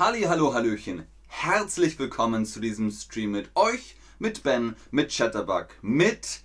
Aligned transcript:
Halli, 0.00 0.22
hallo, 0.22 0.54
hallöchen. 0.54 1.06
Herzlich 1.26 1.98
willkommen 1.98 2.46
zu 2.46 2.58
diesem 2.58 2.90
Stream 2.90 3.32
mit 3.32 3.50
euch, 3.54 3.96
mit 4.18 4.42
Ben, 4.42 4.74
mit 4.90 5.12
Chatterbug, 5.14 5.66
mit 5.82 6.40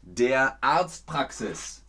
der 0.00 0.56
Arztpraxis. 0.62 1.82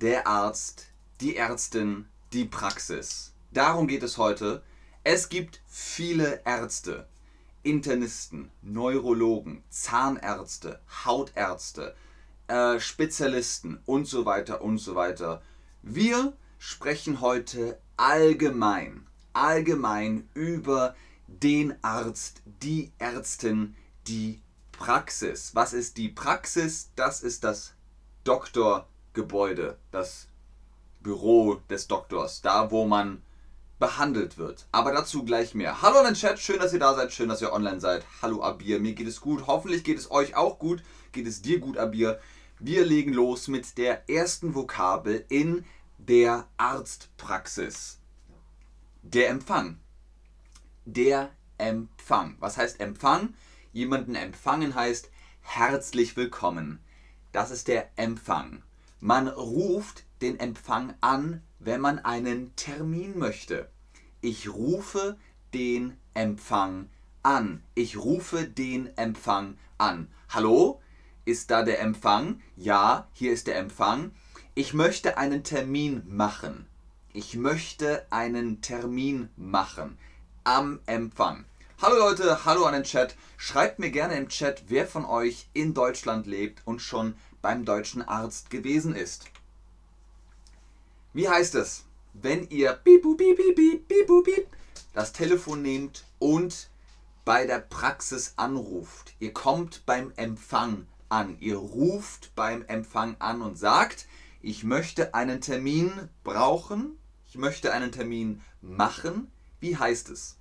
Der 0.00 0.26
Arzt, 0.26 0.86
die 1.20 1.36
Ärztin, 1.36 2.06
die 2.32 2.46
Praxis. 2.46 3.34
Darum 3.52 3.88
geht 3.88 4.02
es 4.02 4.16
heute. 4.16 4.62
Es 5.04 5.28
gibt 5.28 5.60
viele 5.66 6.40
Ärzte, 6.46 7.06
Internisten, 7.62 8.50
Neurologen, 8.62 9.62
Zahnärzte, 9.68 10.80
Hautärzte, 11.04 11.94
äh, 12.46 12.80
Spezialisten 12.80 13.82
und 13.84 14.06
so 14.06 14.24
weiter 14.24 14.62
und 14.62 14.78
so 14.78 14.94
weiter. 14.94 15.42
Wir 15.82 16.32
sprechen 16.58 17.20
heute 17.20 17.78
allgemein, 17.98 19.07
allgemein 19.38 20.28
über 20.34 20.96
den 21.28 21.76
Arzt, 21.82 22.42
die 22.44 22.90
Ärztin, 22.98 23.76
die 24.08 24.40
Praxis. 24.72 25.54
Was 25.54 25.72
ist 25.72 25.96
die 25.96 26.08
Praxis? 26.08 26.90
Das 26.96 27.22
ist 27.22 27.44
das 27.44 27.74
Doktorgebäude, 28.24 29.78
das 29.92 30.26
Büro 31.00 31.60
des 31.70 31.86
Doktors, 31.86 32.42
da 32.42 32.70
wo 32.72 32.86
man 32.86 33.22
behandelt 33.78 34.38
wird. 34.38 34.66
Aber 34.72 34.92
dazu 34.92 35.24
gleich 35.24 35.54
mehr. 35.54 35.82
Hallo 35.82 36.00
in 36.00 36.06
den 36.06 36.14
Chat, 36.14 36.40
schön, 36.40 36.58
dass 36.58 36.72
ihr 36.72 36.80
da 36.80 36.94
seid, 36.94 37.12
schön, 37.12 37.28
dass 37.28 37.40
ihr 37.40 37.52
online 37.52 37.80
seid. 37.80 38.04
Hallo 38.20 38.42
Abir, 38.42 38.80
mir 38.80 38.94
geht 38.94 39.06
es 39.06 39.20
gut. 39.20 39.46
Hoffentlich 39.46 39.84
geht 39.84 39.98
es 39.98 40.10
euch 40.10 40.34
auch 40.34 40.58
gut. 40.58 40.82
Geht 41.12 41.28
es 41.28 41.42
dir 41.42 41.60
gut, 41.60 41.78
Abir? 41.78 42.18
Wir 42.58 42.84
legen 42.84 43.12
los 43.12 43.46
mit 43.46 43.78
der 43.78 44.10
ersten 44.10 44.56
Vokabel 44.56 45.24
in 45.28 45.64
der 45.96 46.48
Arztpraxis. 46.56 47.98
Der 49.10 49.30
Empfang. 49.30 49.78
Der 50.84 51.30
Empfang. 51.56 52.36
Was 52.40 52.58
heißt 52.58 52.78
Empfang? 52.78 53.32
Jemanden 53.72 54.14
empfangen 54.14 54.74
heißt 54.74 55.10
herzlich 55.40 56.14
willkommen. 56.18 56.78
Das 57.32 57.50
ist 57.50 57.68
der 57.68 57.88
Empfang. 57.96 58.62
Man 59.00 59.28
ruft 59.28 60.04
den 60.20 60.38
Empfang 60.38 60.92
an, 61.00 61.42
wenn 61.58 61.80
man 61.80 62.00
einen 62.00 62.54
Termin 62.54 63.18
möchte. 63.18 63.70
Ich 64.20 64.52
rufe 64.52 65.16
den 65.54 65.96
Empfang 66.12 66.90
an. 67.22 67.62
Ich 67.74 67.96
rufe 67.96 68.46
den 68.46 68.94
Empfang 68.98 69.56
an. 69.78 70.12
Hallo? 70.28 70.82
Ist 71.24 71.50
da 71.50 71.62
der 71.62 71.80
Empfang? 71.80 72.42
Ja, 72.56 73.08
hier 73.14 73.32
ist 73.32 73.46
der 73.46 73.56
Empfang. 73.56 74.12
Ich 74.54 74.74
möchte 74.74 75.16
einen 75.16 75.44
Termin 75.44 76.02
machen. 76.06 76.66
Ich 77.14 77.36
möchte 77.36 78.06
einen 78.10 78.60
Termin 78.60 79.30
machen. 79.34 79.96
Am 80.44 80.78
Empfang. 80.84 81.46
Hallo 81.80 81.96
Leute, 81.96 82.44
hallo 82.44 82.64
an 82.64 82.74
den 82.74 82.82
Chat. 82.82 83.16
Schreibt 83.38 83.78
mir 83.78 83.90
gerne 83.90 84.14
im 84.14 84.28
Chat, 84.28 84.64
wer 84.68 84.86
von 84.86 85.06
euch 85.06 85.48
in 85.54 85.72
Deutschland 85.72 86.26
lebt 86.26 86.60
und 86.66 86.82
schon 86.82 87.14
beim 87.40 87.64
deutschen 87.64 88.02
Arzt 88.02 88.50
gewesen 88.50 88.94
ist. 88.94 89.24
Wie 91.14 91.30
heißt 91.30 91.54
es, 91.54 91.84
wenn 92.12 92.46
ihr 92.50 92.74
piep, 92.74 93.02
piep, 93.02 93.16
piep, 93.16 93.88
piep, 93.88 94.24
piep, 94.24 94.46
das 94.92 95.14
Telefon 95.14 95.62
nehmt 95.62 96.04
und 96.18 96.68
bei 97.24 97.46
der 97.46 97.60
Praxis 97.60 98.34
anruft? 98.36 99.14
Ihr 99.18 99.32
kommt 99.32 99.86
beim 99.86 100.12
Empfang 100.16 100.86
an. 101.08 101.38
Ihr 101.40 101.56
ruft 101.56 102.34
beim 102.34 102.66
Empfang 102.66 103.16
an 103.18 103.40
und 103.40 103.58
sagt, 103.58 104.06
ich 104.42 104.62
möchte 104.62 105.14
einen 105.14 105.40
Termin 105.40 106.08
brauchen, 106.22 106.97
ich 107.28 107.36
möchte 107.36 107.72
einen 107.72 107.92
Termin 107.92 108.40
machen. 108.62 109.30
Wie 109.60 109.76
heißt 109.76 110.08
es? 110.08 110.38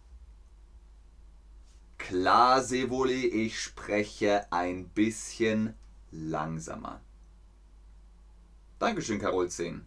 Klar, 1.98 2.64
Sevoli, 2.64 3.26
ich 3.26 3.60
spreche 3.60 4.52
ein 4.52 4.88
bisschen 4.90 5.74
langsamer. 6.12 7.02
Dankeschön, 8.80 9.20
Carol 9.20 9.50
10. 9.50 9.86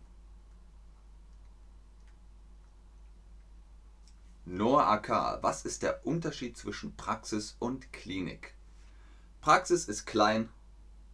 Noah 4.45 4.89
AK, 4.89 5.43
was 5.43 5.65
ist 5.65 5.83
der 5.83 6.05
Unterschied 6.05 6.59
zwischen 6.59 6.97
Praxis 6.97 7.57
und 7.61 7.93
Klinik? 7.93 8.55
Praxis 9.41 9.87
ist 9.87 10.07
klein, 10.07 10.51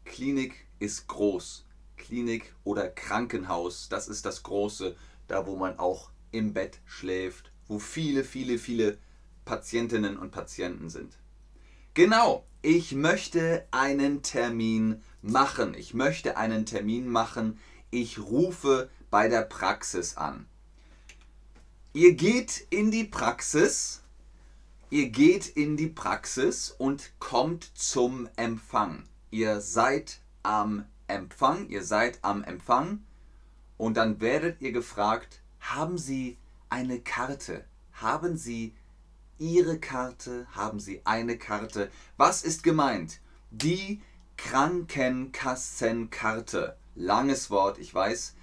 Klinik 0.05 0.67
ist 0.79 1.07
groß. 1.07 1.65
Klinik 1.97 2.55
oder 2.65 2.89
Krankenhaus, 2.89 3.89
das 3.89 4.09
ist 4.09 4.27
das 4.27 4.43
Große, 4.43 4.97
da 5.29 5.47
wo 5.47 5.57
man 5.57 5.79
auch 5.79 6.11
im 6.31 6.53
Bett 6.53 6.81
schläft, 6.85 7.53
wo 7.69 7.79
viele, 7.79 8.25
viele, 8.25 8.59
viele 8.59 8.99
Patientinnen 9.45 10.17
und 10.17 10.31
Patienten 10.31 10.91
sind. 10.91 11.19
Genau, 11.95 12.45
ich 12.63 12.93
möchte 12.93 13.67
einen 13.71 14.23
Termin 14.23 15.03
machen. 15.23 15.75
Ich 15.75 15.95
möchte 15.95 16.37
einen 16.37 16.67
Termin 16.67 17.09
machen. 17.09 17.59
Ich 17.91 18.19
rufe 18.19 18.91
bei 19.11 19.29
der 19.29 19.43
Praxis 19.43 20.17
an. 20.17 20.47
Ihr 21.93 22.15
geht 22.15 22.67
in 22.69 22.91
die 22.91 23.05
Praxis, 23.05 24.03
ihr 24.91 25.09
geht 25.09 25.47
in 25.47 25.79
die 25.79 25.87
Praxis 25.87 26.71
und 26.71 27.13
kommt 27.19 27.71
zum 27.75 28.29
Empfang. 28.37 29.05
Ihr 29.31 29.63
seid 29.63 30.21
am 30.43 30.85
Empfang, 31.07 31.69
ihr 31.71 31.83
seid 31.83 32.19
am 32.21 32.45
Empfang 32.45 33.06
und 33.79 33.97
dann 33.97 34.21
werdet 34.21 34.61
ihr 34.61 34.73
gefragt, 34.73 35.41
haben 35.61 35.97
Sie 35.99 36.39
eine 36.69 37.01
Karte? 37.01 37.65
Haben 37.93 38.37
Sie 38.37 38.75
Ihre 39.39 39.79
Karte? 39.79 40.47
Haben 40.53 40.81
Sie 40.81 41.03
eine 41.05 41.39
Karte? 41.39 41.91
Was 42.17 42.43
ist 42.43 42.63
gemeint? 42.63 43.21
Die 43.51 44.01
Krankenkassenkarte. 44.37 46.77
Langes 46.95 47.51
Wort, 47.51 47.79
ich 47.79 47.93
weiß. 47.95 48.35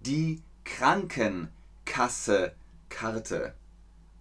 Die 0.00 0.42
Krankenkasse 0.64 2.54
Karte. 2.88 3.54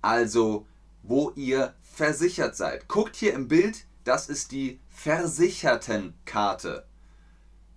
Also, 0.01 0.67
wo 1.03 1.29
ihr 1.31 1.73
versichert 1.81 2.55
seid. 2.55 2.87
Guckt 2.87 3.15
hier 3.15 3.33
im 3.33 3.47
Bild, 3.47 3.85
das 4.03 4.29
ist 4.29 4.51
die 4.51 4.79
Versichertenkarte. 4.89 6.85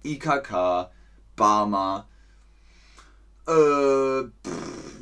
IKK, 0.04 0.90
Barmer, 1.34 2.06
äh, 3.46 4.24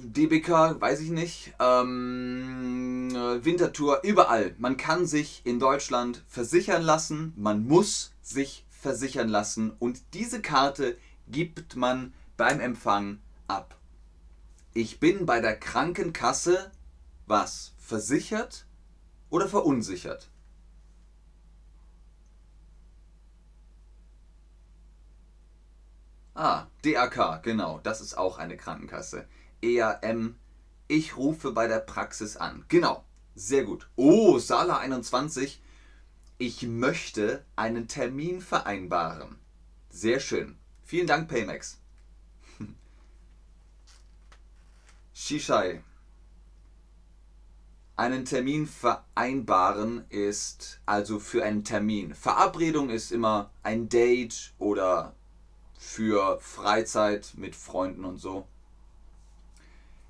DBK, 0.02 0.80
weiß 0.80 1.00
ich 1.00 1.10
nicht, 1.10 1.54
ähm, 1.58 3.10
Wintertour, 3.42 4.00
überall. 4.02 4.54
Man 4.58 4.76
kann 4.76 5.06
sich 5.06 5.42
in 5.44 5.58
Deutschland 5.58 6.22
versichern 6.28 6.82
lassen, 6.82 7.32
man 7.36 7.66
muss 7.66 8.12
sich 8.22 8.66
versichern 8.70 9.28
lassen 9.28 9.72
und 9.78 10.00
diese 10.12 10.40
Karte 10.40 10.96
gibt 11.28 11.76
man 11.76 12.12
beim 12.36 12.60
Empfang 12.60 13.18
ab 13.48 13.74
ich 14.74 14.98
bin 14.98 15.24
bei 15.24 15.40
der 15.40 15.56
Krankenkasse 15.56 16.72
was? 17.26 17.72
Versichert 17.78 18.66
oder 19.30 19.48
verunsichert? 19.48 20.28
Ah, 26.34 26.66
DAK, 26.82 27.42
genau, 27.44 27.78
das 27.84 28.00
ist 28.00 28.18
auch 28.18 28.38
eine 28.38 28.56
Krankenkasse. 28.56 29.28
EAM, 29.62 30.36
ich 30.88 31.16
rufe 31.16 31.52
bei 31.52 31.68
der 31.68 31.78
Praxis 31.78 32.36
an. 32.36 32.64
Genau, 32.68 33.04
sehr 33.36 33.64
gut. 33.64 33.88
Oh, 33.94 34.38
Sala 34.40 34.78
21, 34.78 35.62
ich 36.38 36.62
möchte 36.62 37.44
einen 37.54 37.86
Termin 37.86 38.40
vereinbaren. 38.40 39.38
Sehr 39.90 40.18
schön. 40.18 40.58
Vielen 40.82 41.06
Dank, 41.06 41.28
Paymax. 41.28 41.80
Shishai. 45.14 45.84
Einen 47.96 48.24
Termin 48.24 48.66
vereinbaren 48.66 50.04
ist 50.08 50.80
also 50.84 51.20
für 51.20 51.44
einen 51.44 51.62
Termin. 51.62 52.12
Verabredung 52.12 52.90
ist 52.90 53.12
immer 53.12 53.52
ein 53.62 53.88
Date 53.88 54.52
oder 54.58 55.14
für 55.84 56.40
Freizeit 56.40 57.34
mit 57.36 57.54
Freunden 57.54 58.04
und 58.04 58.18
so. 58.18 58.48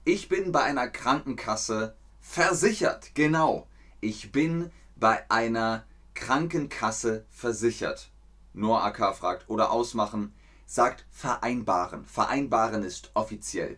Ich 0.05 0.29
bin 0.29 0.53
bei 0.53 0.63
einer 0.63 0.89
Krankenkasse 0.89 1.95
versichert. 2.21 3.11
Genau. 3.15 3.67
Ich 4.01 4.33
bin 4.33 4.71
bei 4.97 5.29
einer 5.31 5.85
Krankenkasse 6.15 7.27
versichert. 7.31 8.11
Nur 8.55 8.83
AK 8.85 9.15
fragt 9.17 9.51
oder 9.51 9.71
ausmachen, 9.71 10.33
sagt 10.65 11.05
vereinbaren. 11.11 12.07
Vereinbaren 12.07 12.83
ist 12.83 13.11
offiziell. 13.15 13.77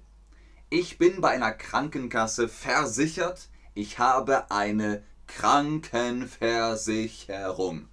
Ich 0.69 0.99
bin 0.99 1.21
bei 1.21 1.31
einer 1.31 1.53
Krankenkasse 1.53 2.49
versichert. 2.49 3.49
Ich 3.75 3.99
habe 3.99 4.49
eine 4.51 5.03
Krankenversicherung. 5.27 7.89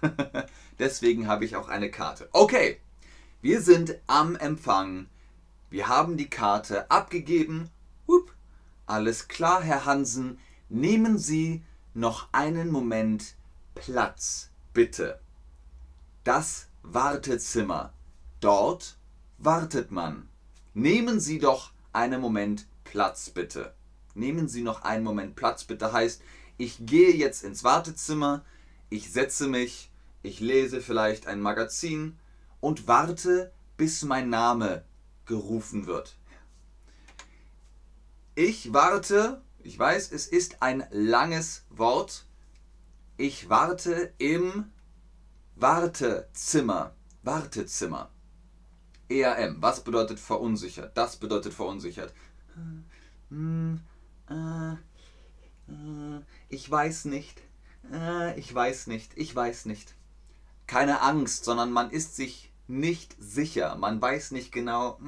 Deswegen 0.78 1.28
habe 1.28 1.44
ich 1.44 1.56
auch 1.56 1.68
eine 1.68 1.90
Karte. 1.90 2.30
Okay, 2.32 2.80
wir 3.42 3.62
sind 3.62 3.96
am 4.06 4.36
Empfang. 4.36 5.08
Wir 5.70 5.88
haben 5.88 6.16
die 6.16 6.28
Karte 6.28 6.90
abgegeben. 6.90 7.70
Alles 8.86 9.28
klar, 9.28 9.62
Herr 9.62 9.84
Hansen. 9.84 10.38
Nehmen 10.68 11.16
Sie 11.16 11.62
noch 11.94 12.28
einen 12.32 12.70
Moment 12.70 13.36
Platz, 13.74 14.50
bitte. 14.74 15.20
Das 16.24 16.66
Wartezimmer. 16.82 17.92
Dort 18.40 18.96
wartet 19.38 19.90
man. 19.90 20.28
Nehmen 20.74 21.20
Sie 21.20 21.38
doch 21.38 21.70
einen 21.92 22.20
Moment 22.20 22.66
Platz, 22.84 23.30
bitte. 23.30 23.74
Nehmen 24.14 24.48
Sie 24.48 24.62
noch 24.62 24.82
einen 24.82 25.04
Moment 25.04 25.36
Platz, 25.36 25.64
bitte 25.64 25.92
heißt, 25.92 26.20
ich 26.58 26.84
gehe 26.84 27.14
jetzt 27.14 27.42
ins 27.42 27.64
Wartezimmer, 27.64 28.44
ich 28.90 29.10
setze 29.10 29.46
mich, 29.46 29.90
ich 30.22 30.40
lese 30.40 30.80
vielleicht 30.80 31.26
ein 31.26 31.40
Magazin 31.40 32.18
und 32.60 32.86
warte, 32.86 33.52
bis 33.76 34.02
mein 34.02 34.28
Name 34.30 34.84
gerufen 35.26 35.86
wird. 35.86 36.16
Ich 38.34 38.72
warte, 38.72 39.42
ich 39.58 39.78
weiß, 39.78 40.12
es 40.12 40.26
ist 40.26 40.62
ein 40.62 40.84
langes 40.90 41.64
Wort. 41.70 42.26
Ich 43.16 43.48
warte 43.48 44.14
im 44.18 44.70
Wartezimmer. 45.56 46.94
Wartezimmer. 47.22 48.10
ERM. 49.08 49.60
Was 49.60 49.84
bedeutet 49.84 50.18
verunsichert? 50.18 50.96
Das 50.96 51.16
bedeutet 51.16 51.52
verunsichert. 51.52 52.14
Ich 56.48 56.70
weiß 56.70 57.04
nicht. 57.06 57.42
Ich 58.36 58.54
weiß 58.54 58.86
nicht. 58.86 59.12
Ich 59.16 59.34
weiß 59.34 59.66
nicht. 59.66 59.94
Keine 60.66 61.02
Angst, 61.02 61.44
sondern 61.44 61.72
man 61.72 61.90
ist 61.90 62.16
sich 62.16 62.49
nicht 62.70 63.16
sicher. 63.18 63.76
Man 63.76 64.00
weiß 64.00 64.30
nicht 64.30 64.52
genau. 64.52 64.98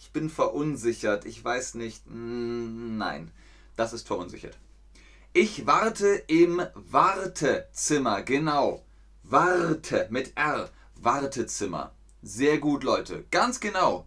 Ich 0.00 0.10
bin 0.12 0.30
verunsichert. 0.30 1.26
Ich 1.26 1.44
weiß 1.44 1.74
nicht. 1.74 2.02
Nein, 2.06 3.30
das 3.76 3.92
ist 3.92 4.06
verunsichert. 4.06 4.58
Ich 5.32 5.66
warte 5.66 6.06
im 6.26 6.62
Wartezimmer. 6.74 8.22
Genau. 8.22 8.84
Warte 9.22 10.08
mit 10.10 10.32
R. 10.36 10.70
Wartezimmer. 10.96 11.92
Sehr 12.22 12.58
gut, 12.58 12.82
Leute. 12.82 13.24
Ganz 13.30 13.60
genau. 13.60 14.06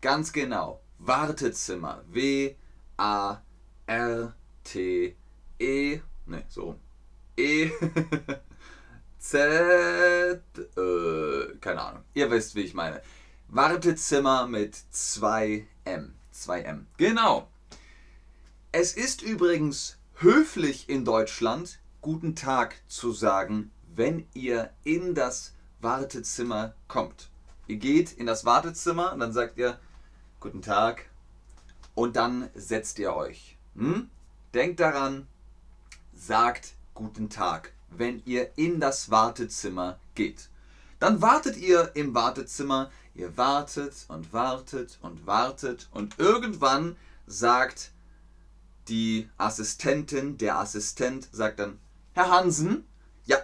Ganz 0.00 0.32
genau. 0.32 0.80
Wartezimmer. 0.98 2.04
W 2.08 2.54
A 2.96 3.42
R 3.86 4.34
T 4.62 5.16
E. 5.58 6.00
Ne, 6.26 6.44
so. 6.48 6.78
E 7.36 7.70
Z 9.24 9.40
äh, 10.76 11.56
keine 11.58 11.80
Ahnung. 11.80 12.04
Ihr 12.12 12.30
wisst, 12.30 12.54
wie 12.56 12.60
ich 12.60 12.74
meine. 12.74 13.00
Wartezimmer 13.48 14.46
mit 14.46 14.76
2 14.90 15.66
M. 15.84 16.14
2 16.30 16.60
M. 16.60 16.86
Genau. 16.98 17.48
Es 18.70 18.92
ist 18.92 19.22
übrigens 19.22 19.96
höflich 20.16 20.90
in 20.90 21.06
Deutschland, 21.06 21.78
guten 22.02 22.36
Tag 22.36 22.76
zu 22.86 23.12
sagen, 23.12 23.70
wenn 23.94 24.26
ihr 24.34 24.70
in 24.82 25.14
das 25.14 25.54
Wartezimmer 25.80 26.74
kommt. 26.86 27.30
Ihr 27.66 27.76
geht 27.76 28.12
in 28.12 28.26
das 28.26 28.44
Wartezimmer 28.44 29.14
und 29.14 29.20
dann 29.20 29.32
sagt 29.32 29.56
ihr 29.56 29.80
Guten 30.38 30.60
Tag 30.60 31.08
und 31.94 32.16
dann 32.16 32.50
setzt 32.54 32.98
ihr 32.98 33.16
euch. 33.16 33.56
Hm? 33.74 34.10
Denkt 34.52 34.80
daran, 34.80 35.26
sagt 36.12 36.74
Guten 36.92 37.30
Tag, 37.30 37.72
wenn 37.98 38.22
ihr 38.24 38.56
in 38.56 38.80
das 38.80 39.10
Wartezimmer 39.10 39.98
geht. 40.14 40.48
Dann 40.98 41.20
wartet 41.20 41.56
ihr 41.56 41.90
im 41.94 42.14
Wartezimmer, 42.14 42.90
ihr 43.14 43.36
wartet 43.36 44.06
und 44.08 44.32
wartet 44.32 44.98
und 45.02 45.26
wartet 45.26 45.88
und 45.92 46.18
irgendwann 46.18 46.96
sagt 47.26 47.92
die 48.88 49.28
Assistentin, 49.38 50.38
der 50.38 50.58
Assistent 50.58 51.28
sagt 51.32 51.58
dann, 51.58 51.78
Herr 52.12 52.30
Hansen, 52.30 52.84
ja, 53.26 53.38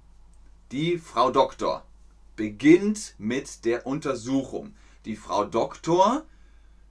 die 0.72 0.96
Frau 0.96 1.30
Doktor 1.30 1.84
beginnt 2.36 3.14
mit 3.18 3.66
der 3.66 3.86
Untersuchung. 3.86 4.74
Die 5.04 5.16
Frau 5.16 5.44
Doktor 5.44 6.24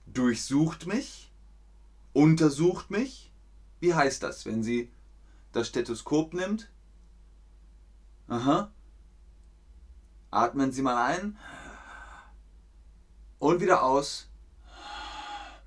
durchsucht 0.06 0.86
mich, 0.86 1.32
untersucht 2.12 2.92
mich. 2.92 3.32
Wie 3.80 3.94
heißt 3.94 4.22
das, 4.22 4.46
wenn 4.46 4.62
sie 4.62 4.92
das 5.50 5.66
Stethoskop 5.66 6.34
nimmt? 6.34 6.70
Aha. 8.30 8.70
Atmen 10.30 10.70
Sie 10.70 10.82
mal 10.82 11.04
ein 11.04 11.36
und 13.40 13.60
wieder 13.60 13.82
aus. 13.82 14.28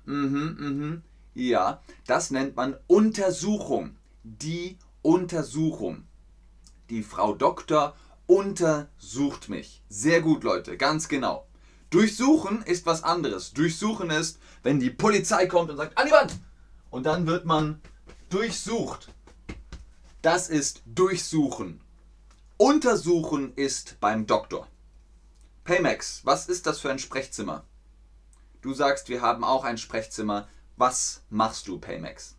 Mhm, 0.06 0.56
mhm. 0.58 1.02
Ja, 1.34 1.82
das 2.06 2.30
nennt 2.30 2.56
man 2.56 2.78
Untersuchung. 2.86 3.98
Die 4.22 4.78
Untersuchung. 5.02 6.06
Die 6.88 7.02
Frau 7.02 7.34
Doktor 7.34 7.94
untersucht 8.26 9.50
mich. 9.50 9.82
Sehr 9.90 10.22
gut, 10.22 10.42
Leute, 10.42 10.78
ganz 10.78 11.08
genau. 11.08 11.46
Durchsuchen 11.90 12.62
ist 12.62 12.86
was 12.86 13.02
anderes. 13.04 13.52
Durchsuchen 13.52 14.08
ist, 14.08 14.40
wenn 14.62 14.80
die 14.80 14.90
Polizei 14.90 15.46
kommt 15.46 15.70
und 15.70 15.76
sagt, 15.76 15.98
an 15.98 16.06
die 16.06 16.12
Wand! 16.12 16.40
Und 16.88 17.04
dann 17.04 17.26
wird 17.26 17.44
man 17.44 17.82
durchsucht. 18.30 19.12
Das 20.22 20.48
ist 20.48 20.82
Durchsuchen. 20.86 21.83
Untersuchen 22.56 23.52
ist 23.56 23.98
beim 23.98 24.26
Doktor. 24.26 24.68
Paymax, 25.64 26.20
was 26.24 26.48
ist 26.48 26.66
das 26.66 26.78
für 26.78 26.88
ein 26.88 27.00
Sprechzimmer? 27.00 27.64
Du 28.62 28.72
sagst, 28.74 29.08
wir 29.08 29.22
haben 29.22 29.42
auch 29.42 29.64
ein 29.64 29.76
Sprechzimmer. 29.76 30.48
Was 30.76 31.22
machst 31.30 31.66
du, 31.66 31.80
Paymax? 31.80 32.36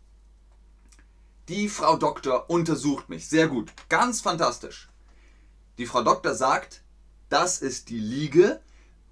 Die 1.48 1.68
Frau 1.68 1.98
Doktor 1.98 2.48
untersucht 2.48 3.10
mich. 3.10 3.28
Sehr 3.28 3.46
gut. 3.48 3.74
Ganz 3.90 4.22
fantastisch. 4.22 4.88
Die 5.76 5.84
Frau 5.84 6.02
Doktor 6.02 6.34
sagt, 6.34 6.82
das 7.28 7.60
ist 7.60 7.90
die 7.90 8.00
Liege. 8.00 8.62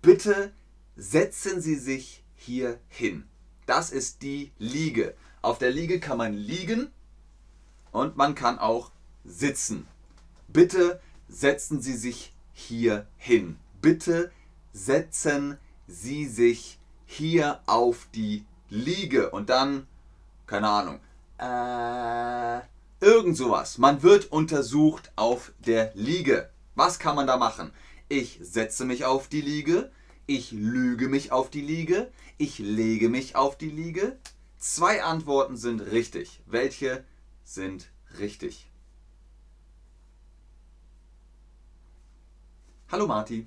Bitte 0.00 0.54
setzen 0.96 1.60
Sie 1.60 1.76
sich 1.76 2.24
hier 2.34 2.80
hin. 2.88 3.28
Das 3.66 3.90
ist 3.90 4.22
die 4.22 4.52
Liege. 4.58 5.14
Auf 5.42 5.58
der 5.58 5.70
Liege 5.70 6.00
kann 6.00 6.16
man 6.16 6.32
liegen 6.32 6.90
und 7.92 8.16
man 8.16 8.34
kann 8.34 8.58
auch 8.58 8.90
sitzen. 9.24 9.86
Bitte 10.54 11.00
setzen 11.28 11.82
Sie 11.82 11.96
sich 11.96 12.32
hier 12.52 13.08
hin. 13.16 13.58
Bitte 13.82 14.30
setzen 14.72 15.58
Sie 15.88 16.26
sich 16.26 16.78
hier 17.06 17.58
auf 17.66 18.06
die 18.14 18.44
Liege. 18.70 19.30
Und 19.30 19.50
dann, 19.50 19.88
keine 20.46 20.68
Ahnung, 20.68 21.00
äh, 21.38 22.60
irgend 23.04 23.36
sowas. 23.36 23.78
Man 23.78 24.04
wird 24.04 24.30
untersucht 24.30 25.10
auf 25.16 25.52
der 25.58 25.90
Liege. 25.96 26.50
Was 26.76 27.00
kann 27.00 27.16
man 27.16 27.26
da 27.26 27.36
machen? 27.36 27.72
Ich 28.08 28.38
setze 28.40 28.84
mich 28.84 29.04
auf 29.04 29.26
die 29.26 29.40
Liege, 29.40 29.90
ich 30.26 30.52
lüge 30.52 31.08
mich 31.08 31.32
auf 31.32 31.50
die 31.50 31.62
Liege, 31.62 32.12
ich 32.38 32.60
lege 32.60 33.08
mich 33.08 33.34
auf 33.34 33.58
die 33.58 33.70
Liege. 33.70 34.18
Zwei 34.58 35.02
Antworten 35.02 35.56
sind 35.56 35.80
richtig. 35.80 36.42
Welche 36.46 37.02
sind 37.42 37.90
richtig? 38.20 38.68
Hallo 42.94 43.08
Marti. 43.08 43.44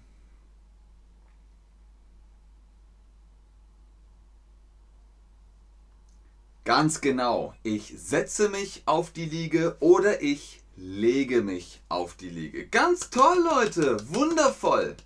Ganz 6.66 7.00
genau. 7.00 7.54
Ich 7.63 7.94
setze 7.96 8.50
mich 8.50 8.84
auf 8.86 9.12
die 9.12 9.24
Liege 9.24 9.77
oder 9.80 10.22
ich 10.22 10.62
lege 10.75 11.44
mich 11.44 11.82
auf 11.88 12.16
die 12.16 12.27
Liege. 12.30 12.68
Ganz 12.68 13.10
toll, 13.10 13.38
Leute. 13.42 13.96
Wundervoll. 14.13 14.98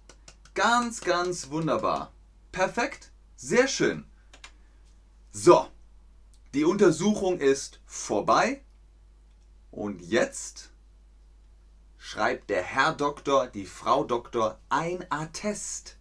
Ganz, 0.55 1.01
ganz 1.01 1.51
wunderbar. 1.51 2.11
Perfekt. 2.51 3.11
Sehr 3.35 3.67
schön. 3.67 4.05
So, 5.31 5.67
die 6.55 6.65
Untersuchung 6.65 7.37
ist 7.37 7.79
vorbei. 7.85 8.63
Und 9.69 10.01
jetzt 10.01 10.70
schreibt 12.03 12.49
der 12.49 12.63
Herr 12.63 12.93
Doktor, 12.93 13.47
die 13.47 13.67
Frau 13.67 14.03
Doktor 14.03 14.57
ein 14.69 15.05
Attest. 15.11 15.97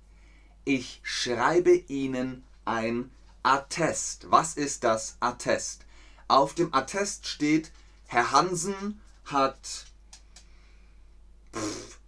Ich 0.64 1.00
schreibe 1.02 1.74
Ihnen 1.74 2.42
ein 2.64 3.10
Attest. 3.42 4.30
Was 4.30 4.56
ist 4.56 4.82
das 4.82 5.18
Attest? 5.20 5.84
Auf 6.26 6.54
dem 6.54 6.72
Attest 6.72 7.26
steht, 7.26 7.70
Herr 8.06 8.32
Hansen 8.32 8.98
hat 9.26 9.84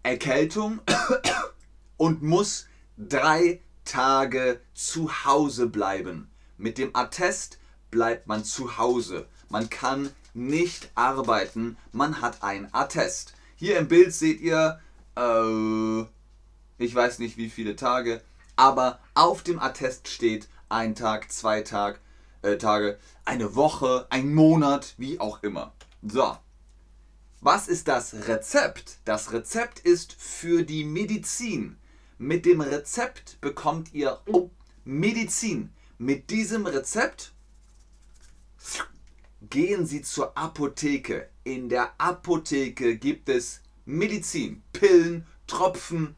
Erkältung 0.03 0.81
und 1.99 2.23
muss 2.23 2.67
drei 2.97 3.61
Tage 3.85 4.63
zu 4.73 5.27
Hause 5.27 5.67
bleiben. 5.67 6.31
Mit 6.57 6.79
dem 6.79 6.97
Attest 6.97 7.59
bleibt 7.91 8.27
man 8.27 8.43
zu 8.43 8.79
Hause. 8.79 9.29
Man 9.51 9.69
kann 9.69 10.11
nicht 10.33 10.91
arbeiten, 10.95 11.77
man 11.93 12.23
hat 12.23 12.43
ein 12.43 12.73
Attest. 12.73 13.35
Hier 13.63 13.79
im 13.79 13.87
Bild 13.87 14.13
seht 14.13 14.41
ihr, 14.41 14.81
äh, 15.17 16.01
ich 16.83 16.93
weiß 16.93 17.21
nicht 17.21 17.37
wie 17.37 17.49
viele 17.49 17.77
Tage, 17.77 18.21
aber 18.57 18.99
auf 19.15 19.45
dem 19.45 19.61
Attest 19.61 20.09
steht 20.09 20.49
ein 20.69 20.97
Tag, 20.97 21.31
zwei 21.31 21.61
Tag, 21.61 22.01
äh, 22.43 22.57
Tage, 22.57 22.99
eine 23.25 23.55
Woche, 23.55 24.09
ein 24.11 24.35
Monat, 24.35 24.95
wie 24.99 25.21
auch 25.21 25.45
immer. 25.45 25.73
So, 26.03 26.37
was 27.41 27.69
ist 27.69 27.87
das 27.87 28.27
Rezept? 28.27 28.99
Das 29.05 29.31
Rezept 29.31 29.79
ist 29.79 30.13
für 30.15 30.65
die 30.65 30.83
Medizin. 30.83 31.77
Mit 32.19 32.47
dem 32.47 32.63
Rezept 32.63 33.41
bekommt 33.41 33.95
ihr 33.95 34.19
Medizin. 34.85 35.73
Mit 35.99 36.31
diesem 36.31 36.67
Rezept 36.67 37.31
gehen 39.51 39.87
Sie 39.87 40.03
zur 40.03 40.37
Apotheke. 40.37 41.29
In 41.45 41.69
der 41.69 41.93
Apotheke 41.99 42.97
gibt 42.97 43.29
es 43.29 43.61
Medizin, 43.85 44.63
Pillen, 44.73 45.27
Tropfen, 45.47 46.15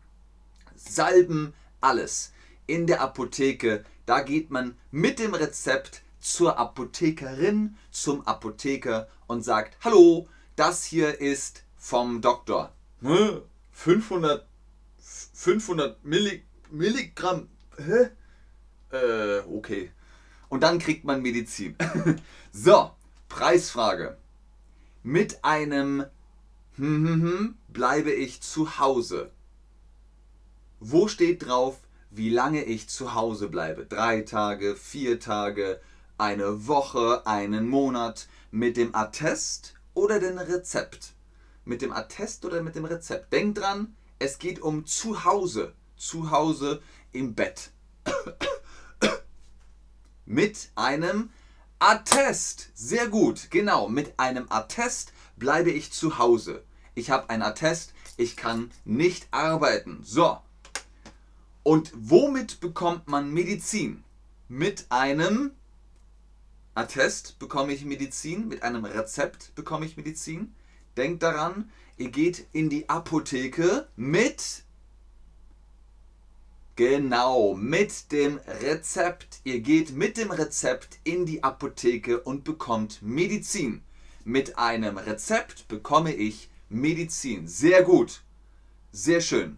Salben, 0.76 1.54
alles. 1.80 2.32
In 2.66 2.86
der 2.86 3.00
Apotheke, 3.00 3.84
da 4.06 4.20
geht 4.20 4.50
man 4.50 4.76
mit 4.90 5.18
dem 5.18 5.34
Rezept 5.34 6.02
zur 6.20 6.58
Apothekerin, 6.58 7.76
zum 7.90 8.26
Apotheker 8.26 9.08
und 9.26 9.42
sagt, 9.42 9.76
hallo, 9.84 10.28
das 10.56 10.84
hier 10.84 11.20
ist 11.20 11.64
vom 11.76 12.20
Doktor. 12.20 12.72
500, 13.72 14.46
500 15.34 16.04
Milli, 16.04 16.42
Milligramm. 16.70 17.48
Hä? 17.76 18.10
Äh, 18.96 19.40
okay. 19.40 19.90
Und 20.48 20.62
dann 20.62 20.78
kriegt 20.78 21.04
man 21.04 21.20
Medizin. 21.20 21.76
so, 22.52 22.92
Preisfrage. 23.34 24.16
Mit 25.02 25.44
einem 25.44 26.06
hm, 26.76 27.08
hm, 27.08 27.22
hm, 27.22 27.58
bleibe 27.66 28.12
ich 28.12 28.42
zu 28.42 28.78
Hause. 28.78 29.32
Wo 30.78 31.08
steht 31.08 31.44
drauf, 31.44 31.78
wie 32.12 32.30
lange 32.30 32.62
ich 32.62 32.88
zu 32.88 33.14
Hause 33.14 33.48
bleibe? 33.48 33.86
Drei 33.86 34.20
Tage, 34.20 34.76
vier 34.76 35.18
Tage, 35.18 35.80
eine 36.16 36.68
Woche, 36.68 37.26
einen 37.26 37.68
Monat. 37.68 38.28
Mit 38.52 38.76
dem 38.76 38.94
Attest 38.94 39.74
oder 39.94 40.20
dem 40.20 40.38
Rezept? 40.38 41.14
Mit 41.64 41.82
dem 41.82 41.92
Attest 41.92 42.44
oder 42.44 42.62
mit 42.62 42.76
dem 42.76 42.84
Rezept? 42.84 43.32
Denk 43.32 43.56
dran, 43.56 43.96
es 44.20 44.38
geht 44.38 44.62
um 44.62 44.86
zu 44.86 45.24
Hause. 45.24 45.72
Zu 45.96 46.30
Hause 46.30 46.80
im 47.10 47.34
Bett. 47.34 47.72
mit 50.24 50.70
einem 50.76 51.30
Attest. 51.86 52.70
Sehr 52.72 53.08
gut, 53.08 53.50
genau. 53.50 53.90
Mit 53.90 54.18
einem 54.18 54.46
Attest 54.48 55.12
bleibe 55.36 55.70
ich 55.70 55.92
zu 55.92 56.16
Hause. 56.16 56.64
Ich 56.94 57.10
habe 57.10 57.28
ein 57.28 57.42
Attest, 57.42 57.92
ich 58.16 58.38
kann 58.38 58.70
nicht 58.86 59.28
arbeiten. 59.32 60.00
So. 60.02 60.38
Und 61.62 61.92
womit 61.94 62.60
bekommt 62.60 63.06
man 63.08 63.30
Medizin? 63.34 64.02
Mit 64.48 64.86
einem 64.88 65.50
Attest 66.74 67.38
bekomme 67.38 67.74
ich 67.74 67.84
Medizin, 67.84 68.48
mit 68.48 68.62
einem 68.62 68.86
Rezept 68.86 69.54
bekomme 69.54 69.84
ich 69.84 69.98
Medizin. 69.98 70.54
Denkt 70.96 71.22
daran, 71.22 71.70
ihr 71.98 72.08
geht 72.08 72.46
in 72.52 72.70
die 72.70 72.88
Apotheke 72.88 73.88
mit 73.94 74.63
Genau, 76.76 77.54
mit 77.54 78.10
dem 78.10 78.40
Rezept. 78.60 79.40
Ihr 79.44 79.60
geht 79.60 79.92
mit 79.92 80.16
dem 80.16 80.32
Rezept 80.32 80.98
in 81.04 81.24
die 81.24 81.44
Apotheke 81.44 82.20
und 82.20 82.42
bekommt 82.42 83.00
Medizin. 83.00 83.84
Mit 84.24 84.58
einem 84.58 84.98
Rezept 84.98 85.68
bekomme 85.68 86.12
ich 86.12 86.50
Medizin. 86.68 87.46
Sehr 87.46 87.84
gut. 87.84 88.22
Sehr 88.90 89.20
schön. 89.20 89.56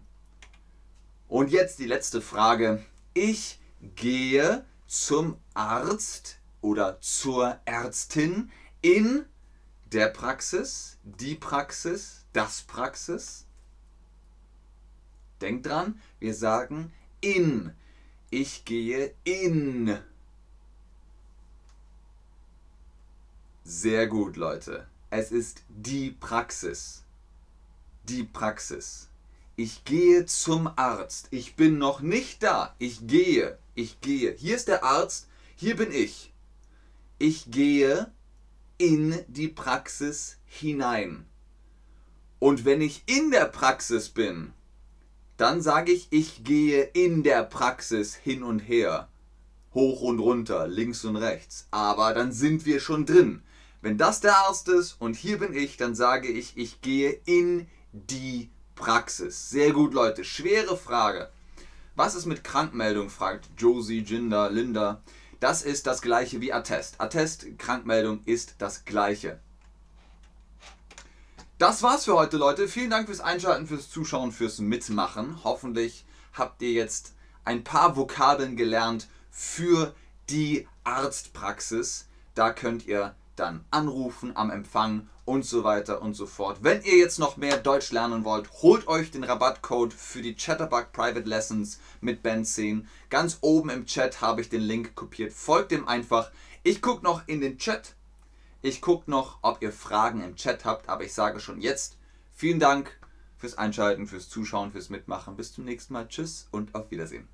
Und 1.27 1.49
jetzt 1.49 1.79
die 1.79 1.87
letzte 1.87 2.21
Frage. 2.21 2.85
Ich 3.15 3.59
gehe 3.95 4.63
zum 4.85 5.37
Arzt 5.55 6.37
oder 6.61 7.01
zur 7.01 7.59
Ärztin 7.65 8.51
in 8.83 9.25
der 9.91 10.09
Praxis, 10.09 10.99
die 11.03 11.33
Praxis, 11.33 12.25
das 12.33 12.61
Praxis. 12.61 13.47
Denkt 15.41 15.65
dran, 15.65 15.99
wir 16.19 16.35
sagen 16.35 16.93
in. 17.21 17.73
Ich 18.29 18.65
gehe 18.65 19.13
in. 19.23 19.97
Sehr 23.63 24.07
gut, 24.07 24.37
Leute. 24.37 24.87
Es 25.09 25.31
ist 25.31 25.63
die 25.69 26.11
Praxis. 26.11 27.03
Die 28.03 28.23
Praxis. 28.23 29.09
Ich 29.55 29.83
gehe 29.85 30.25
zum 30.25 30.69
Arzt. 30.75 31.27
Ich 31.31 31.55
bin 31.55 31.77
noch 31.77 32.01
nicht 32.01 32.43
da. 32.43 32.75
Ich 32.79 33.07
gehe. 33.07 33.57
Ich 33.75 34.01
gehe. 34.01 34.33
Hier 34.33 34.55
ist 34.55 34.67
der 34.67 34.83
Arzt. 34.83 35.27
Hier 35.55 35.75
bin 35.75 35.91
ich 35.91 36.31
ich 37.19 37.49
gehe 37.49 38.11
in 38.77 39.17
die 39.27 39.47
Praxis 39.47 40.37
hinein. 40.45 41.25
Und 42.39 42.65
wenn 42.65 42.81
ich 42.81 43.03
in 43.07 43.31
der 43.31 43.45
Praxis 43.45 44.09
bin, 44.09 44.53
dann 45.37 45.61
sage 45.61 45.91
ich, 45.91 46.07
ich 46.09 46.43
gehe 46.43 46.83
in 46.83 47.23
der 47.23 47.43
Praxis 47.43 48.15
hin 48.15 48.43
und 48.43 48.59
her, 48.59 49.07
hoch 49.73 50.01
und 50.01 50.19
runter, 50.19 50.67
links 50.67 51.05
und 51.05 51.15
rechts. 51.15 51.67
Aber 51.71 52.13
dann 52.13 52.31
sind 52.31 52.65
wir 52.65 52.79
schon 52.79 53.05
drin. 53.05 53.43
Wenn 53.81 53.97
das 53.97 54.19
der 54.19 54.35
Arzt 54.37 54.67
ist 54.67 54.93
und 54.99 55.15
hier 55.15 55.37
bin 55.37 55.53
ich, 55.53 55.77
dann 55.77 55.93
sage 55.93 56.27
ich, 56.27 56.57
ich 56.57 56.81
gehe 56.81 57.11
in 57.25 57.67
die 57.93 58.49
Praxis. 58.75 59.49
Sehr 59.49 59.71
gut, 59.71 59.93
Leute. 59.93 60.23
Schwere 60.23 60.75
Frage. 60.75 61.29
Was 61.95 62.15
ist 62.15 62.25
mit 62.25 62.43
Krankmeldung? 62.43 63.09
fragt 63.09 63.49
Josie, 63.57 63.99
Jinder, 64.01 64.49
Linda. 64.49 65.01
Das 65.39 65.61
ist 65.61 65.85
das 65.85 66.01
gleiche 66.01 66.41
wie 66.41 66.51
Attest. 66.51 66.99
Attest, 66.99 67.45
Krankmeldung 67.59 68.21
ist 68.25 68.55
das 68.57 68.85
gleiche. 68.85 69.39
Das 71.59 71.81
war's 71.81 72.05
für 72.05 72.13
heute, 72.13 72.37
Leute. 72.37 72.67
Vielen 72.67 72.91
Dank 72.91 73.07
fürs 73.07 73.19
Einschalten, 73.19 73.65
fürs 73.65 73.89
Zuschauen, 73.89 74.31
fürs 74.31 74.59
Mitmachen. 74.59 75.43
Hoffentlich 75.43 76.05
habt 76.33 76.61
ihr 76.61 76.71
jetzt 76.71 77.15
ein 77.45 77.63
paar 77.63 77.95
Vokabeln 77.97 78.55
gelernt 78.55 79.07
für 79.31 79.95
die 80.29 80.67
Arztpraxis. 80.83 82.09
Da 82.35 82.51
könnt 82.51 82.85
ihr 82.85 83.15
dann 83.35 83.65
anrufen 83.71 84.37
am 84.37 84.51
Empfang 84.51 85.09
und 85.25 85.45
so 85.45 85.63
weiter 85.63 86.03
und 86.03 86.13
so 86.13 86.27
fort. 86.27 86.59
Wenn 86.61 86.83
ihr 86.83 86.97
jetzt 86.97 87.17
noch 87.17 87.37
mehr 87.37 87.57
Deutsch 87.57 87.91
lernen 87.91 88.23
wollt, 88.23 88.61
holt 88.61 88.87
euch 88.87 89.09
den 89.09 89.23
Rabattcode 89.23 89.93
für 89.93 90.21
die 90.21 90.35
Chatterbug 90.35 90.91
Private 90.91 91.27
Lessons 91.27 91.79
mit 92.01 92.21
Ben 92.21 92.45
10. 92.45 92.87
Ganz 93.09 93.39
oben 93.41 93.71
im 93.71 93.87
Chat 93.87 94.21
habe 94.21 94.41
ich 94.41 94.49
den 94.49 94.61
Link 94.61 94.93
kopiert. 94.93 95.33
Folgt 95.33 95.71
dem 95.71 95.87
einfach. 95.87 96.29
Ich 96.61 96.83
gucke 96.83 97.03
noch 97.03 97.27
in 97.27 97.41
den 97.41 97.57
Chat. 97.57 97.95
Ich 98.61 98.81
gucke 98.81 99.09
noch, 99.09 99.39
ob 99.41 99.61
ihr 99.61 99.71
Fragen 99.71 100.23
im 100.23 100.35
Chat 100.35 100.65
habt, 100.65 100.89
aber 100.89 101.03
ich 101.03 101.13
sage 101.13 101.39
schon 101.39 101.61
jetzt 101.61 101.97
vielen 102.33 102.59
Dank 102.59 102.99
fürs 103.37 103.57
Einschalten, 103.57 104.07
fürs 104.07 104.29
Zuschauen, 104.29 104.71
fürs 104.71 104.89
Mitmachen. 104.89 105.35
Bis 105.35 105.53
zum 105.53 105.65
nächsten 105.65 105.93
Mal. 105.93 106.07
Tschüss 106.07 106.47
und 106.51 106.75
auf 106.75 106.91
Wiedersehen. 106.91 107.27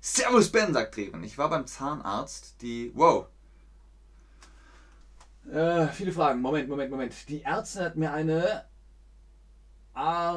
Servus 0.00 0.50
Ben, 0.50 0.72
sagt 0.72 0.94
Treven. 0.94 1.22
Ich 1.24 1.36
war 1.36 1.50
beim 1.50 1.66
Zahnarzt, 1.66 2.62
die. 2.62 2.92
Wow, 2.94 3.26
äh, 5.52 5.88
viele 5.88 6.12
Fragen. 6.12 6.40
Moment, 6.40 6.68
Moment, 6.68 6.90
Moment. 6.90 7.12
Die 7.28 7.42
Ärztin 7.42 7.82
hat 7.82 7.96
mir 7.96 8.12
eine 8.12 8.64
Ar 9.94 10.36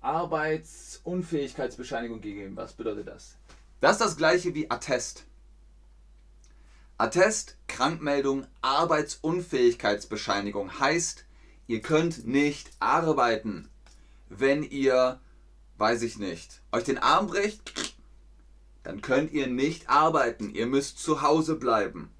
Arbeitsunfähigkeitsbescheinigung 0.00 2.22
gegeben. 2.22 2.56
Was 2.56 2.72
bedeutet 2.72 3.08
das? 3.08 3.36
Das 3.80 3.92
ist 3.92 4.00
das 4.00 4.16
gleiche 4.16 4.54
wie 4.54 4.70
Attest. 4.70 5.26
Attest, 7.00 7.56
Krankmeldung, 7.66 8.46
Arbeitsunfähigkeitsbescheinigung 8.60 10.78
heißt, 10.80 11.24
ihr 11.66 11.80
könnt 11.80 12.26
nicht 12.26 12.70
arbeiten. 12.78 13.70
Wenn 14.28 14.62
ihr, 14.62 15.18
weiß 15.78 16.02
ich 16.02 16.18
nicht, 16.18 16.60
euch 16.72 16.84
den 16.84 16.98
Arm 16.98 17.28
bricht, 17.28 17.96
dann 18.82 19.00
könnt 19.00 19.32
ihr 19.32 19.46
nicht 19.46 19.88
arbeiten. 19.88 20.54
Ihr 20.54 20.66
müsst 20.66 20.98
zu 20.98 21.22
Hause 21.22 21.56
bleiben. 21.56 22.10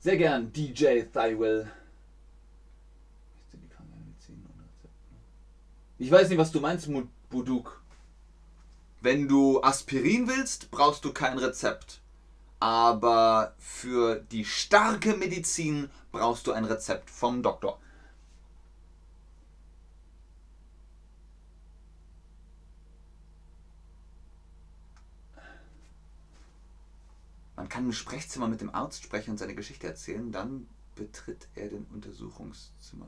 Sehr 0.00 0.18
gern, 0.18 0.52
DJ 0.52 1.04
Thywell. 1.10 1.72
Ich 5.96 6.10
weiß 6.10 6.28
nicht, 6.28 6.36
was 6.36 6.52
du 6.52 6.60
meinst, 6.60 6.90
Buduk. 7.30 7.80
Wenn 9.00 9.26
du 9.26 9.62
Aspirin 9.62 10.28
willst, 10.28 10.70
brauchst 10.70 11.02
du 11.06 11.14
kein 11.14 11.38
Rezept. 11.38 12.02
Aber 12.58 13.54
für 13.58 14.16
die 14.16 14.44
starke 14.44 15.16
Medizin 15.16 15.90
brauchst 16.10 16.46
du 16.46 16.52
ein 16.52 16.64
Rezept 16.64 17.10
vom 17.10 17.42
Doktor. 17.42 17.78
Man 27.56 27.68
kann 27.70 27.86
im 27.86 27.92
Sprechzimmer 27.92 28.48
mit 28.48 28.60
dem 28.60 28.74
Arzt 28.74 29.02
sprechen 29.02 29.30
und 29.30 29.38
seine 29.38 29.54
Geschichte 29.54 29.86
erzählen, 29.86 30.30
dann 30.30 30.68
betritt 30.94 31.48
er 31.54 31.68
den 31.68 31.86
Untersuchungszimmer. 31.86 33.06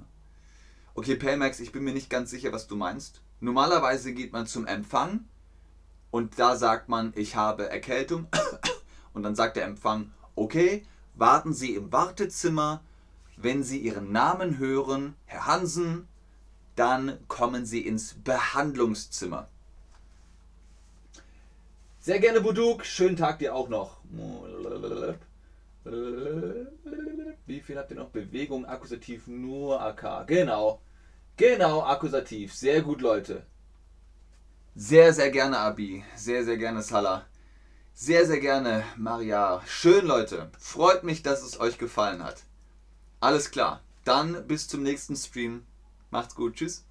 Okay, 0.95 1.17
Pelmax, 1.17 1.61
ich 1.61 1.71
bin 1.71 1.85
mir 1.85 1.93
nicht 1.93 2.11
ganz 2.11 2.31
sicher, 2.31 2.51
was 2.51 2.67
du 2.67 2.75
meinst. 2.75 3.21
Normalerweise 3.41 4.13
geht 4.13 4.33
man 4.33 4.47
zum 4.47 4.67
Empfang 4.67 5.29
und 6.11 6.39
da 6.39 6.57
sagt 6.57 6.89
man, 6.89 7.13
ich 7.15 7.37
habe 7.37 7.69
Erkältung 7.69 8.27
und 9.19 9.25
dann 9.25 9.35
sagt 9.35 9.57
der 9.57 9.65
Empfang, 9.65 10.13
okay, 10.37 10.87
warten 11.15 11.53
Sie 11.53 11.75
im 11.75 11.91
Wartezimmer, 11.93 12.83
wenn 13.37 13.65
Sie 13.65 13.79
Ihren 13.79 14.13
Namen 14.13 14.59
hören, 14.59 15.15
Herr 15.27 15.47
Hansen, 15.47 16.07
dann 16.77 17.19
kommen 17.27 17.67
Sie 17.67 17.81
ins 17.81 18.15
Behandlungszimmer. 18.15 19.49
Sehr 21.99 22.21
gerne, 22.21 22.41
Buduk. 22.41 22.85
Schönen 22.85 23.17
Tag 23.17 23.41
dir 23.41 23.57
auch 23.57 23.69
noch. 23.69 23.99
Wie 27.47 27.61
viel 27.61 27.77
habt 27.77 27.91
ihr 27.91 27.97
noch? 27.97 28.11
Bewegung, 28.11 28.65
Akkusativ, 28.67 29.27
nur 29.27 29.83
AK. 29.83 30.29
Genau. 30.29 30.81
Genau, 31.37 31.83
Akkusativ. 31.83 32.55
Sehr 32.55 32.83
gut, 32.83 33.01
Leute. 33.01 33.43
Sehr, 34.77 35.13
sehr 35.13 35.33
gerne, 35.33 35.59
Abi. 35.59 36.05
Sehr, 36.15 36.45
sehr 36.45 36.57
gerne, 36.57 36.83
Salah. 36.83 37.27
Sehr, 38.01 38.27
sehr 38.27 38.39
gerne, 38.39 38.85
Maria. 38.97 39.61
Schön, 39.67 40.07
Leute. 40.07 40.53
Freut 40.61 41.03
mich, 41.03 41.25
dass 41.25 41.43
es 41.43 41.59
euch 41.59 41.79
gefallen 41.79 42.23
hat. 42.23 42.45
Alles 43.19 43.51
klar. 43.51 43.81
Dann 44.05 44.47
bis 44.47 44.69
zum 44.69 44.85
nächsten 44.85 45.17
Stream. 45.17 45.67
Macht's 46.13 46.37
gut. 46.37 46.55
Tschüss. 46.55 46.85